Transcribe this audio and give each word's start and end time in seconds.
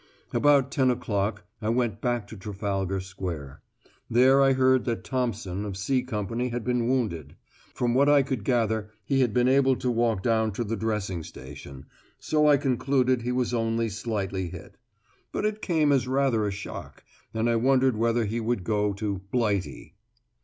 About 0.33 0.71
ten 0.71 0.89
o'clock 0.89 1.43
I 1.61 1.69
went 1.69 2.01
back 2.01 2.25
to 2.29 2.35
Trafalgar 2.35 2.99
Square. 3.01 3.61
There 4.09 4.41
I 4.41 4.53
heard 4.53 4.85
that 4.85 5.03
Thompson 5.03 5.63
of 5.63 5.77
"C" 5.77 6.01
Company 6.01 6.49
had 6.49 6.63
been 6.63 6.87
wounded. 6.89 7.35
From 7.75 7.93
what 7.93 8.09
I 8.09 8.23
could 8.23 8.43
gather 8.43 8.89
he 9.05 9.21
had 9.21 9.31
been 9.31 9.47
able 9.47 9.75
to 9.75 9.91
walk 9.91 10.23
down 10.23 10.53
to 10.53 10.63
the 10.63 10.75
dressing 10.75 11.21
station, 11.21 11.85
so 12.17 12.47
I 12.47 12.57
concluded 12.57 13.21
he 13.21 13.31
was 13.31 13.53
only 13.53 13.89
slightly 13.89 14.47
hit. 14.49 14.75
But 15.31 15.45
it 15.45 15.61
came 15.61 15.91
as 15.91 16.07
rather 16.07 16.47
a 16.47 16.51
shock, 16.51 17.03
and 17.31 17.47
I 17.47 17.55
wondered 17.57 17.95
whether 17.95 18.25
he 18.25 18.39
would 18.39 18.63
go 18.63 18.93
to 18.93 19.21
"Blighty." 19.29 19.93